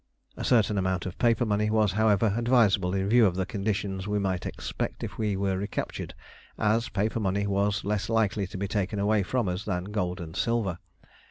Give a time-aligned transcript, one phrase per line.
[0.35, 4.17] A certain amount of paper money was, however, advisable in view of the conditions we
[4.17, 6.15] might expect if we were recaptured,
[6.57, 10.35] as paper money was less likely to be taken away from us than gold and
[10.35, 10.79] silver.